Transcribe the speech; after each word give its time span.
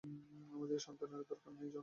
আমাদের 0.53 0.75
এই 0.75 0.83
সন্তানের 0.87 1.21
দরকার 1.21 1.51
নাই, 1.53 1.67
জন। 1.67 1.79